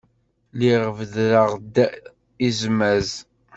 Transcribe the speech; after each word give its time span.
Lliɣ 0.57 0.83
beddreɣ-d 0.97 1.75
izmaz. 2.47 3.09